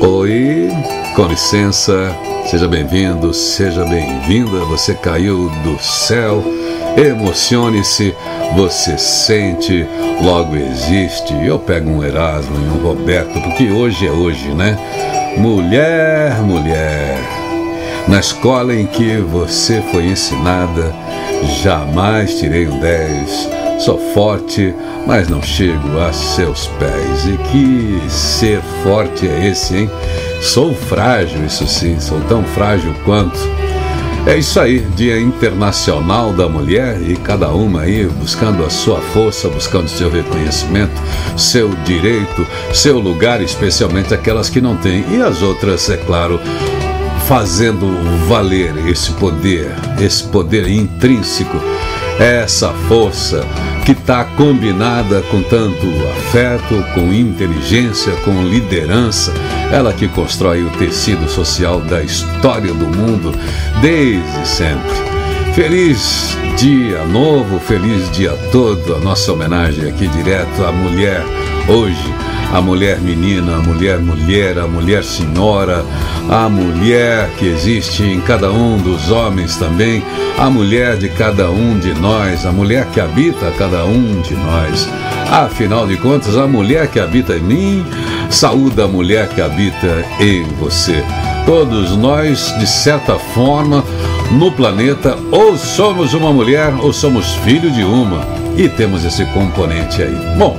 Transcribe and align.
Oi, 0.00 0.70
com 1.14 1.26
licença, 1.26 2.14
seja 2.46 2.66
bem-vindo, 2.66 3.32
seja 3.32 3.84
bem-vinda. 3.84 4.58
Você 4.66 4.94
caiu 4.94 5.48
do 5.62 5.78
céu, 5.82 6.44
emocione-se, 6.96 8.14
você 8.56 8.98
sente, 8.98 9.86
logo 10.22 10.56
existe. 10.56 11.32
Eu 11.44 11.58
pego 11.58 11.90
um 11.90 12.04
Erasmo 12.04 12.56
e 12.56 12.78
um 12.78 12.82
Roberto, 12.82 13.40
porque 13.40 13.70
hoje 13.70 14.06
é 14.06 14.10
hoje, 14.10 14.48
né? 14.54 14.76
Mulher, 15.36 16.42
mulher. 16.42 17.18
Na 18.08 18.20
escola 18.20 18.74
em 18.74 18.86
que 18.86 19.16
você 19.18 19.82
foi 19.92 20.06
ensinada, 20.06 20.92
jamais 21.62 22.38
tirei 22.38 22.68
um 22.68 22.78
10. 22.78 23.63
Sou 23.78 23.98
forte, 24.14 24.74
mas 25.06 25.28
não 25.28 25.42
chego 25.42 25.98
a 25.98 26.12
seus 26.12 26.68
pés. 26.78 27.26
E 27.26 27.36
que 27.48 28.10
ser 28.10 28.60
forte 28.82 29.26
é 29.26 29.48
esse, 29.48 29.76
hein? 29.76 29.90
Sou 30.40 30.74
frágil, 30.74 31.44
isso 31.44 31.66
sim, 31.66 31.98
sou 32.00 32.20
tão 32.22 32.44
frágil 32.44 32.94
quanto. 33.04 33.38
É 34.26 34.38
isso 34.38 34.58
aí, 34.58 34.80
Dia 34.96 35.20
Internacional 35.20 36.32
da 36.32 36.48
Mulher 36.48 36.98
e 37.02 37.14
cada 37.14 37.50
uma 37.50 37.82
aí 37.82 38.06
buscando 38.06 38.64
a 38.64 38.70
sua 38.70 38.98
força, 38.98 39.50
buscando 39.50 39.86
seu 39.86 40.10
reconhecimento, 40.10 40.94
seu 41.36 41.68
direito, 41.84 42.46
seu 42.72 42.98
lugar, 42.98 43.42
especialmente 43.42 44.14
aquelas 44.14 44.48
que 44.48 44.62
não 44.62 44.78
têm, 44.78 45.04
e 45.10 45.20
as 45.20 45.42
outras, 45.42 45.90
é 45.90 45.98
claro, 45.98 46.40
fazendo 47.28 47.86
valer 48.26 48.74
esse 48.88 49.12
poder, 49.12 49.70
esse 50.00 50.24
poder 50.24 50.68
intrínseco, 50.68 51.58
essa 52.18 52.72
força 52.88 53.44
que 53.84 53.92
está 53.92 54.24
combinada 54.24 55.20
com 55.30 55.42
tanto 55.42 55.86
afeto, 56.16 56.82
com 56.94 57.12
inteligência, 57.12 58.12
com 58.24 58.42
liderança, 58.42 59.32
ela 59.70 59.92
que 59.92 60.08
constrói 60.08 60.62
o 60.62 60.70
tecido 60.70 61.28
social 61.28 61.80
da 61.80 62.02
história 62.02 62.72
do 62.72 62.86
mundo 62.86 63.32
desde 63.80 64.48
sempre. 64.48 65.14
Feliz 65.54 66.36
dia 66.56 67.04
novo, 67.04 67.60
feliz 67.60 68.10
dia 68.10 68.32
todo, 68.50 68.94
a 68.94 68.98
nossa 69.00 69.32
homenagem 69.32 69.88
aqui 69.88 70.08
direto 70.08 70.64
à 70.64 70.72
mulher 70.72 71.22
hoje 71.68 72.23
a 72.52 72.60
mulher 72.60 73.00
menina, 73.00 73.56
a 73.56 73.62
mulher 73.62 73.98
mulher, 73.98 74.58
a 74.58 74.66
mulher 74.66 75.02
senhora, 75.02 75.84
a 76.30 76.48
mulher 76.48 77.30
que 77.38 77.46
existe 77.46 78.02
em 78.02 78.20
cada 78.20 78.50
um 78.50 78.78
dos 78.78 79.10
homens 79.10 79.56
também, 79.56 80.02
a 80.38 80.48
mulher 80.48 80.96
de 80.96 81.08
cada 81.08 81.50
um 81.50 81.78
de 81.78 81.92
nós, 81.94 82.46
a 82.46 82.52
mulher 82.52 82.86
que 82.86 83.00
habita 83.00 83.50
cada 83.58 83.84
um 83.84 84.20
de 84.20 84.34
nós. 84.34 84.88
Afinal 85.30 85.86
de 85.86 85.96
contas, 85.96 86.36
a 86.36 86.46
mulher 86.46 86.88
que 86.88 87.00
habita 87.00 87.36
em 87.36 87.42
mim 87.42 87.86
saúda 88.30 88.84
a 88.84 88.88
mulher 88.88 89.28
que 89.28 89.40
habita 89.40 90.04
em 90.20 90.44
você. 90.58 91.04
Todos 91.46 91.96
nós, 91.96 92.54
de 92.58 92.66
certa 92.66 93.18
forma, 93.18 93.84
no 94.32 94.50
planeta, 94.52 95.16
ou 95.30 95.56
somos 95.56 96.14
uma 96.14 96.32
mulher 96.32 96.74
ou 96.80 96.92
somos 96.92 97.34
filho 97.36 97.70
de 97.70 97.82
uma. 97.82 98.26
E 98.56 98.68
temos 98.68 99.04
esse 99.04 99.24
componente 99.26 100.02
aí. 100.02 100.16
Bom, 100.38 100.58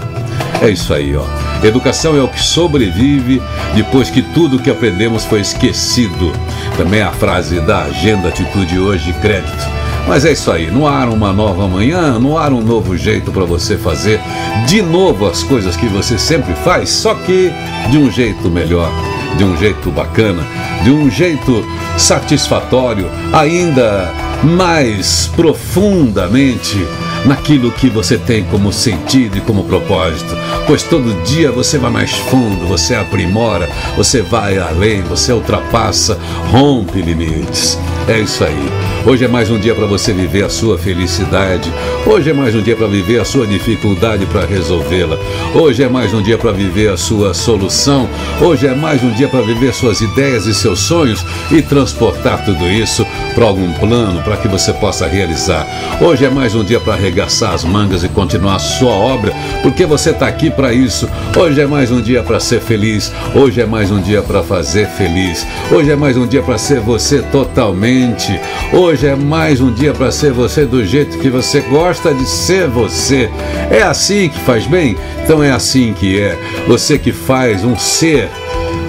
é 0.61 0.69
isso 0.69 0.93
aí, 0.93 1.15
ó. 1.15 1.23
Educação 1.65 2.15
é 2.17 2.21
o 2.21 2.27
que 2.27 2.39
sobrevive 2.39 3.41
depois 3.75 4.09
que 4.09 4.21
tudo 4.21 4.59
que 4.59 4.69
aprendemos 4.69 5.25
foi 5.25 5.41
esquecido. 5.41 6.31
Também 6.77 7.01
a 7.01 7.11
frase 7.11 7.59
da 7.61 7.83
Agenda 7.83 8.29
Atitude 8.29 8.79
hoje, 8.79 9.13
crédito. 9.21 9.65
Mas 10.07 10.23
é 10.23 10.33
isso 10.33 10.51
aí, 10.51 10.69
no 10.69 10.87
ar 10.87 11.09
uma 11.09 11.33
nova 11.33 11.67
manhã, 11.67 12.19
no 12.19 12.37
ar 12.37 12.53
um 12.53 12.61
novo 12.61 12.95
jeito 12.95 13.31
para 13.31 13.43
você 13.43 13.75
fazer 13.75 14.19
de 14.67 14.81
novo 14.81 15.27
as 15.27 15.41
coisas 15.41 15.75
que 15.75 15.87
você 15.87 16.17
sempre 16.17 16.53
faz, 16.53 16.89
só 16.89 17.15
que 17.15 17.51
de 17.89 17.97
um 17.97 18.11
jeito 18.11 18.49
melhor, 18.49 18.91
de 19.35 19.43
um 19.43 19.57
jeito 19.57 19.89
bacana, 19.89 20.43
de 20.83 20.91
um 20.91 21.09
jeito 21.09 21.65
satisfatório, 21.97 23.09
ainda 23.33 24.13
mais 24.43 25.27
profundamente 25.35 26.85
naquilo 27.25 27.71
que 27.71 27.89
você 27.89 28.17
tem 28.17 28.43
como 28.45 28.71
sentido 28.71 29.37
e 29.37 29.41
como 29.41 29.63
propósito, 29.63 30.35
pois 30.67 30.83
todo 30.83 31.23
dia 31.23 31.51
você 31.51 31.77
vai 31.77 31.91
mais 31.91 32.11
fundo, 32.11 32.67
você 32.67 32.95
aprimora, 32.95 33.69
você 33.97 34.21
vai 34.21 34.57
além, 34.57 35.01
você 35.01 35.33
ultrapassa, 35.33 36.17
rompe 36.51 37.01
limites. 37.01 37.77
É 38.07 38.19
isso 38.19 38.43
aí. 38.43 38.69
Hoje 39.05 39.25
é 39.25 39.27
mais 39.27 39.49
um 39.49 39.59
dia 39.59 39.73
para 39.73 39.87
você 39.87 40.13
viver 40.13 40.43
a 40.45 40.49
sua 40.49 40.77
felicidade. 40.77 41.71
Hoje 42.07 42.29
é 42.29 42.33
mais 42.33 42.53
um 42.53 42.61
dia 42.61 42.75
para 42.75 42.85
viver 42.85 43.19
a 43.19 43.25
sua 43.25 43.47
dificuldade 43.47 44.27
para 44.27 44.45
resolvê-la. 44.45 45.17
Hoje 45.55 45.81
é 45.81 45.89
mais 45.89 46.13
um 46.13 46.21
dia 46.21 46.37
para 46.37 46.51
viver 46.51 46.89
a 46.89 46.97
sua 46.97 47.33
solução. 47.33 48.07
Hoje 48.39 48.67
é 48.67 48.75
mais 48.75 49.03
um 49.03 49.09
dia 49.09 49.27
para 49.27 49.41
viver 49.41 49.73
suas 49.73 50.01
ideias 50.01 50.45
e 50.45 50.53
seus 50.53 50.81
sonhos 50.81 51.25
e 51.51 51.63
transportar 51.63 52.45
tudo 52.45 52.69
isso 52.69 53.03
para 53.33 53.45
algum 53.45 53.73
plano 53.73 54.21
para 54.21 54.37
que 54.37 54.47
você 54.47 54.71
possa 54.73 55.07
realizar. 55.07 55.67
Hoje 55.99 56.25
é 56.25 56.29
mais 56.29 56.53
um 56.53 56.63
dia 56.63 56.79
para 56.79 56.93
arregaçar 56.93 57.53
as 57.55 57.63
mangas 57.63 58.03
e 58.03 58.09
continuar 58.09 58.59
sua 58.59 58.91
obra, 58.91 59.33
porque 59.63 59.85
você 59.85 60.11
está 60.11 60.27
aqui 60.27 60.51
para 60.51 60.71
isso. 60.71 61.09
Hoje 61.35 61.59
é 61.59 61.65
mais 61.65 61.89
um 61.89 62.01
dia 62.01 62.21
para 62.21 62.39
ser 62.39 62.61
feliz. 62.61 63.11
Hoje 63.33 63.61
é 63.61 63.65
mais 63.65 63.89
um 63.89 63.99
dia 63.99 64.21
para 64.21 64.43
fazer 64.43 64.87
feliz. 64.89 65.45
Hoje 65.71 65.89
é 65.89 65.95
mais 65.95 66.15
um 66.15 66.27
dia 66.27 66.43
para 66.43 66.59
ser 66.59 66.79
você 66.81 67.23
totalmente. 67.31 68.39
Hoje 68.71 69.07
é 69.07 69.15
mais 69.15 69.59
um 69.59 69.73
dia 69.73 69.91
para 69.91 70.11
ser 70.11 70.31
você 70.31 70.65
do 70.65 70.85
jeito 70.85 71.17
que 71.17 71.29
você 71.29 71.61
gosta 71.95 72.13
de 72.13 72.25
ser 72.25 72.67
você. 72.67 73.29
É 73.71 73.81
assim 73.81 74.27
que 74.27 74.39
faz 74.41 74.67
bem? 74.67 74.97
Então 75.23 75.41
é 75.41 75.51
assim 75.51 75.93
que 75.93 76.19
é. 76.19 76.37
Você 76.67 76.99
que 76.99 77.13
faz 77.13 77.63
um 77.63 77.77
ser 77.77 78.29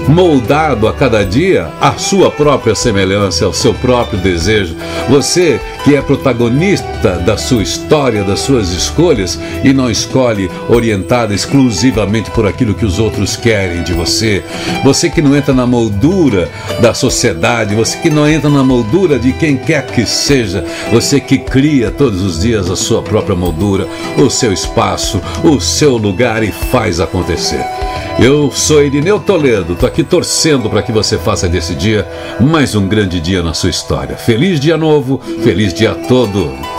moldado 0.08 0.88
a 0.88 0.92
cada 0.92 1.24
dia 1.24 1.68
à 1.80 1.92
sua 1.92 2.32
própria 2.32 2.74
semelhança, 2.74 3.44
ao 3.44 3.52
seu 3.52 3.72
próprio 3.74 4.18
desejo. 4.18 4.74
Você 5.08 5.60
que 5.86 5.94
é 5.94 6.02
protagonista 6.02 7.12
da 7.24 7.36
sua 7.36 7.62
história, 7.62 8.24
das 8.24 8.41
suas 8.41 8.70
escolhas 8.70 9.38
e 9.62 9.72
não 9.72 9.88
escolhe 9.88 10.50
orientada 10.69 11.32
exclusivamente 11.32 12.28
por 12.32 12.44
aquilo 12.44 12.74
que 12.74 12.84
os 12.84 12.98
outros 12.98 13.36
querem 13.36 13.84
de 13.84 13.92
você. 13.92 14.42
Você 14.82 15.08
que 15.08 15.22
não 15.22 15.36
entra 15.36 15.54
na 15.54 15.64
moldura 15.64 16.50
da 16.80 16.92
sociedade, 16.92 17.76
você 17.76 17.98
que 17.98 18.10
não 18.10 18.28
entra 18.28 18.50
na 18.50 18.64
moldura 18.64 19.16
de 19.16 19.32
quem 19.34 19.56
quer 19.56 19.86
que 19.86 20.04
seja, 20.04 20.64
você 20.91 21.20
que 21.20 21.38
cria 21.38 21.88
todos 21.88 22.20
os 22.20 22.41
dias 22.41 22.68
a 22.68 22.74
sua 22.74 23.00
própria 23.00 23.36
moldura, 23.36 23.86
o 24.18 24.28
seu 24.28 24.53
espaço, 24.53 25.20
o 25.44 25.60
seu 25.60 25.97
lugar 25.97 26.42
e 26.42 26.50
faz 26.50 26.98
acontecer. 26.98 27.64
Eu 28.18 28.50
sou 28.50 28.82
Irineu 28.82 29.20
Toledo, 29.20 29.74
tô 29.74 29.84
aqui 29.84 30.03
torcendo 30.03 30.70
para 30.70 30.80
que 30.80 30.91
você 30.91 31.18
faça 31.18 31.47
desse 31.47 31.74
dia 31.74 32.08
mais 32.41 32.74
um 32.74 32.88
grande 32.88 33.20
dia 33.20 33.42
na 33.42 33.53
sua 33.53 33.68
história. 33.68 34.16
Feliz 34.16 34.58
dia 34.58 34.78
novo, 34.78 35.20
feliz 35.44 35.74
dia 35.76 35.94
todo. 36.09 36.75